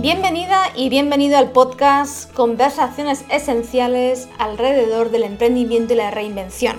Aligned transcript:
Bienvenida 0.00 0.72
y 0.74 0.88
bienvenido 0.88 1.36
al 1.36 1.52
podcast 1.52 2.32
Conversaciones 2.32 3.22
Esenciales 3.28 4.30
alrededor 4.38 5.10
del 5.10 5.24
emprendimiento 5.24 5.92
y 5.92 5.96
la 5.96 6.10
reinvención. 6.10 6.78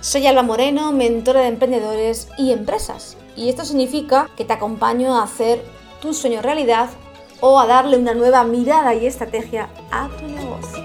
Soy 0.00 0.26
Alba 0.26 0.42
Moreno, 0.42 0.90
mentora 0.90 1.42
de 1.42 1.46
emprendedores 1.46 2.26
y 2.36 2.50
empresas, 2.50 3.16
y 3.36 3.50
esto 3.50 3.64
significa 3.64 4.28
que 4.36 4.44
te 4.44 4.52
acompaño 4.52 5.14
a 5.14 5.22
hacer 5.22 5.64
tu 6.02 6.12
sueño 6.12 6.42
realidad 6.42 6.90
o 7.38 7.60
a 7.60 7.68
darle 7.68 7.98
una 7.98 8.14
nueva 8.14 8.42
mirada 8.42 8.96
y 8.96 9.06
estrategia 9.06 9.70
a 9.92 10.08
tu 10.18 10.26
negocio. 10.26 10.82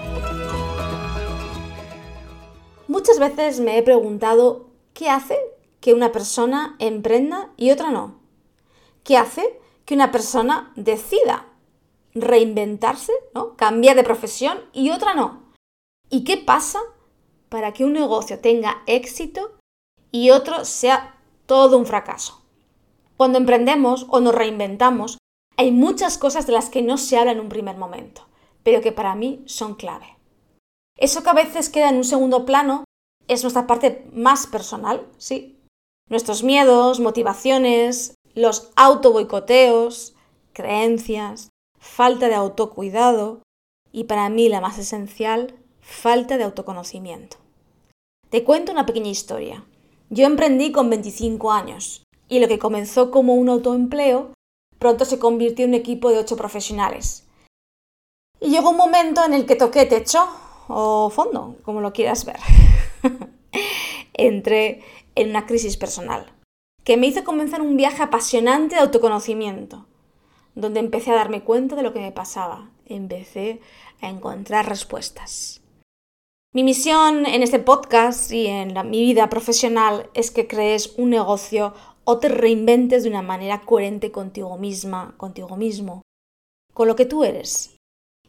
Muchas 2.86 3.18
veces 3.18 3.58
me 3.58 3.76
he 3.76 3.82
preguntado 3.82 4.66
qué 4.94 5.10
hace 5.10 5.36
que 5.80 5.94
una 5.94 6.12
persona 6.12 6.76
emprenda 6.78 7.50
y 7.56 7.72
otra 7.72 7.90
no. 7.90 8.20
¿Qué 9.02 9.16
hace 9.16 9.58
que 9.84 9.94
una 9.94 10.12
persona 10.12 10.70
decida 10.76 11.46
reinventarse, 12.14 13.12
¿no? 13.34 13.56
cambiar 13.56 13.96
de 13.96 14.04
profesión 14.04 14.58
y 14.72 14.90
otra 14.90 15.14
no? 15.14 15.52
¿Y 16.10 16.24
qué 16.24 16.36
pasa 16.36 16.80
para 17.48 17.72
que 17.72 17.84
un 17.84 17.92
negocio 17.92 18.38
tenga 18.40 18.82
éxito 18.86 19.58
y 20.10 20.30
otro 20.30 20.64
sea 20.64 21.18
todo 21.46 21.78
un 21.78 21.86
fracaso? 21.86 22.42
Cuando 23.16 23.38
emprendemos 23.38 24.06
o 24.10 24.20
nos 24.20 24.34
reinventamos, 24.34 25.18
hay 25.56 25.70
muchas 25.70 26.18
cosas 26.18 26.46
de 26.46 26.52
las 26.52 26.70
que 26.70 26.82
no 26.82 26.98
se 26.98 27.18
habla 27.18 27.32
en 27.32 27.40
un 27.40 27.48
primer 27.48 27.76
momento, 27.76 28.26
pero 28.62 28.80
que 28.80 28.92
para 28.92 29.14
mí 29.14 29.42
son 29.46 29.74
clave. 29.74 30.18
Eso 30.98 31.22
que 31.22 31.30
a 31.30 31.34
veces 31.34 31.68
queda 31.68 31.88
en 31.88 31.96
un 31.96 32.04
segundo 32.04 32.44
plano 32.44 32.84
es 33.28 33.42
nuestra 33.42 33.66
parte 33.66 34.06
más 34.12 34.46
personal, 34.46 35.06
sí. 35.18 35.58
Nuestros 36.08 36.42
miedos, 36.42 37.00
motivaciones, 37.00 38.14
los 38.34 38.70
auto 38.76 39.12
boicoteos, 39.12 40.14
creencias, 40.52 41.48
falta 41.82 42.28
de 42.28 42.36
autocuidado 42.36 43.42
y 43.90 44.04
para 44.04 44.30
mí 44.30 44.48
la 44.48 44.60
más 44.60 44.78
esencial, 44.78 45.56
falta 45.80 46.38
de 46.38 46.44
autoconocimiento. 46.44 47.38
Te 48.30 48.44
cuento 48.44 48.70
una 48.70 48.86
pequeña 48.86 49.10
historia. 49.10 49.64
Yo 50.08 50.24
emprendí 50.24 50.70
con 50.70 50.88
25 50.88 51.50
años 51.50 52.04
y 52.28 52.38
lo 52.38 52.46
que 52.46 52.60
comenzó 52.60 53.10
como 53.10 53.34
un 53.34 53.48
autoempleo 53.48 54.32
pronto 54.78 55.04
se 55.04 55.18
convirtió 55.18 55.64
en 55.64 55.72
un 55.72 55.74
equipo 55.74 56.10
de 56.10 56.18
8 56.18 56.36
profesionales. 56.36 57.26
Y 58.40 58.50
llegó 58.50 58.70
un 58.70 58.76
momento 58.76 59.24
en 59.24 59.34
el 59.34 59.44
que 59.44 59.56
toqué 59.56 59.84
techo 59.84 60.26
o 60.68 61.10
fondo, 61.10 61.56
como 61.64 61.80
lo 61.80 61.92
quieras 61.92 62.24
ver. 62.24 62.38
Entré 64.14 64.82
en 65.16 65.30
una 65.30 65.46
crisis 65.46 65.76
personal 65.76 66.32
que 66.84 66.96
me 66.96 67.06
hizo 67.06 67.24
comenzar 67.24 67.60
un 67.60 67.76
viaje 67.76 68.02
apasionante 68.02 68.74
de 68.74 68.80
autoconocimiento, 68.80 69.86
donde 70.54 70.80
empecé 70.80 71.10
a 71.10 71.16
darme 71.16 71.42
cuenta 71.42 71.76
de 71.76 71.82
lo 71.82 71.92
que 71.92 72.00
me 72.00 72.12
pasaba, 72.12 72.70
empecé 72.86 73.60
a 74.00 74.08
encontrar 74.08 74.68
respuestas. 74.68 75.62
Mi 76.54 76.64
misión 76.64 77.24
en 77.24 77.42
este 77.42 77.58
podcast 77.58 78.30
y 78.30 78.46
en 78.46 78.74
mi 78.90 79.00
vida 79.00 79.30
profesional 79.30 80.10
es 80.12 80.30
que 80.30 80.46
crees 80.46 80.92
un 80.98 81.10
negocio 81.10 81.72
o 82.04 82.18
te 82.18 82.28
reinventes 82.28 83.04
de 83.04 83.08
una 83.08 83.22
manera 83.22 83.62
coherente 83.62 84.10
contigo 84.10 84.58
misma, 84.58 85.14
contigo 85.16 85.56
mismo, 85.56 86.02
con 86.74 86.88
lo 86.88 86.96
que 86.96 87.06
tú 87.06 87.24
eres, 87.24 87.76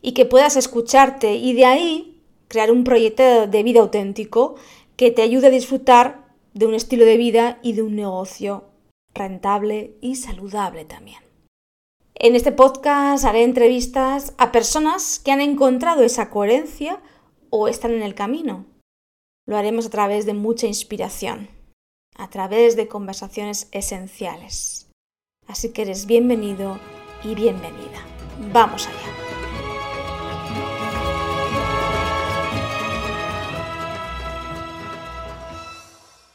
y 0.01 0.13
que 0.13 0.25
puedas 0.25 0.55
escucharte 0.55 1.35
y 1.35 1.53
de 1.53 1.65
ahí 1.65 2.21
crear 2.47 2.71
un 2.71 2.83
proyecto 2.83 3.47
de 3.47 3.63
vida 3.63 3.81
auténtico 3.81 4.55
que 4.95 5.11
te 5.11 5.21
ayude 5.21 5.47
a 5.47 5.49
disfrutar 5.49 6.23
de 6.53 6.65
un 6.65 6.75
estilo 6.75 7.03
de 7.03 7.17
vida 7.17 7.59
y 7.63 7.73
de 7.73 7.81
un 7.81 7.95
negocio 7.95 8.65
rentable 9.13 9.95
y 10.01 10.15
saludable 10.15 10.85
también. 10.85 11.32
En 12.23 12.37
este 12.37 12.53
podcast 12.53 13.25
haré 13.25 13.43
entrevistas 13.43 14.33
a 14.37 14.53
personas 14.53 15.19
que 15.19 15.33
han 15.33 15.41
encontrado 15.41 16.03
esa 16.03 16.29
coherencia 16.29 17.01
o 17.49 17.67
están 17.67 17.91
en 17.91 18.01
el 18.01 18.15
camino. 18.15 18.65
Lo 19.45 19.57
haremos 19.57 19.87
a 19.87 19.89
través 19.89 20.25
de 20.25 20.33
mucha 20.33 20.65
inspiración, 20.65 21.49
a 22.15 22.29
través 22.29 22.77
de 22.77 22.87
conversaciones 22.87 23.67
esenciales. 23.73 24.89
Así 25.47 25.73
que 25.73 25.81
eres 25.81 26.05
bienvenido 26.05 26.79
y 27.25 27.35
bienvenida. 27.35 27.99
Vamos 28.53 28.87
allá. 28.87 29.22